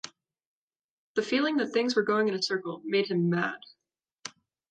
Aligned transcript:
The 1.13 1.21
feeling 1.21 1.57
that 1.57 1.73
things 1.73 1.95
were 1.95 2.01
going 2.01 2.27
in 2.27 2.33
a 2.33 2.41
circle 2.41 2.81
made 2.83 3.11
him 3.11 3.29
mad. 3.29 3.59